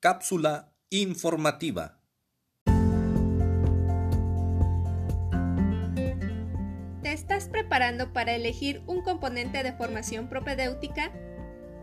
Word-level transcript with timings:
Cápsula 0.00 0.72
informativa. 0.90 1.98
¿Te 7.02 7.12
estás 7.12 7.48
preparando 7.48 8.12
para 8.12 8.36
elegir 8.36 8.80
un 8.86 9.02
componente 9.02 9.60
de 9.64 9.72
formación 9.72 10.28
propedéutica? 10.28 11.10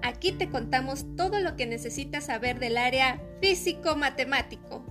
Aquí 0.01 0.31
te 0.31 0.49
contamos 0.49 1.05
todo 1.17 1.41
lo 1.41 1.57
que 1.57 1.65
necesitas 1.65 2.27
saber 2.27 2.57
del 2.57 2.77
área 2.77 3.21
físico-matemático. 3.41 4.85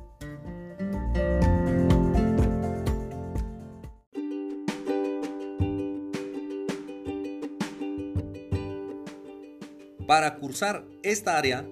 Para 10.07 10.37
cursar 10.37 10.85
esta 11.03 11.39
área, 11.39 11.67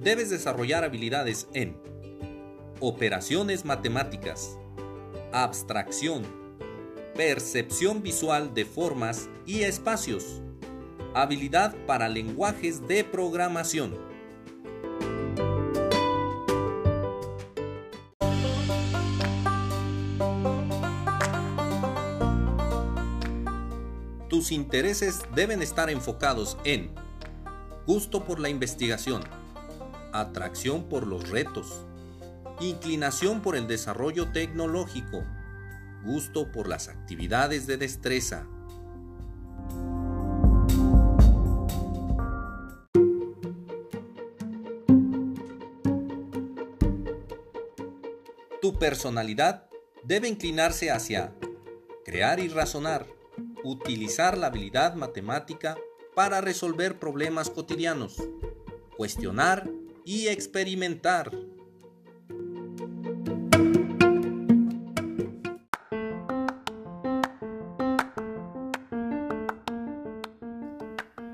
debes 0.00 0.30
desarrollar 0.30 0.84
habilidades 0.84 1.48
en 1.54 1.76
operaciones 2.80 3.64
matemáticas, 3.64 4.56
abstracción, 5.32 6.24
percepción 7.14 8.02
visual 8.02 8.54
de 8.54 8.64
formas 8.64 9.28
y 9.46 9.62
espacios, 9.62 10.40
habilidad 11.14 11.74
para 11.86 12.08
lenguajes 12.08 12.86
de 12.86 13.02
programación. 13.04 13.96
Tus 24.28 24.52
intereses 24.52 25.22
deben 25.34 25.62
estar 25.62 25.90
enfocados 25.90 26.58
en 26.62 26.92
gusto 27.86 28.24
por 28.24 28.38
la 28.38 28.50
investigación, 28.50 29.22
atracción 30.12 30.88
por 30.88 31.06
los 31.06 31.28
retos, 31.28 31.84
inclinación 32.60 33.40
por 33.40 33.56
el 33.56 33.66
desarrollo 33.66 34.32
tecnológico, 34.32 35.22
gusto 36.04 36.50
por 36.52 36.68
las 36.68 36.88
actividades 36.88 37.66
de 37.66 37.76
destreza. 37.76 38.46
Tu 48.60 48.78
personalidad 48.78 49.68
debe 50.02 50.28
inclinarse 50.28 50.90
hacia 50.90 51.32
crear 52.04 52.40
y 52.40 52.48
razonar, 52.48 53.06
utilizar 53.62 54.36
la 54.36 54.48
habilidad 54.48 54.94
matemática 54.94 55.76
para 56.14 56.40
resolver 56.40 56.98
problemas 56.98 57.50
cotidianos, 57.50 58.16
cuestionar 58.96 59.70
y 60.08 60.28
experimentar. 60.28 61.30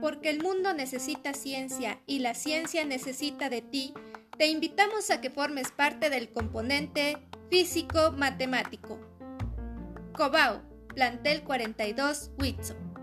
Porque 0.00 0.28
el 0.28 0.42
mundo 0.42 0.74
necesita 0.74 1.34
ciencia 1.34 2.00
y 2.06 2.18
la 2.18 2.34
ciencia 2.34 2.84
necesita 2.84 3.48
de 3.48 3.62
ti, 3.62 3.94
te 4.36 4.48
invitamos 4.48 5.08
a 5.12 5.20
que 5.20 5.30
formes 5.30 5.70
parte 5.70 6.10
del 6.10 6.32
componente 6.32 7.18
físico-matemático. 7.50 8.98
Cobao, 10.16 10.62
plantel 10.88 11.44
42, 11.44 12.32
Whitson. 12.40 12.93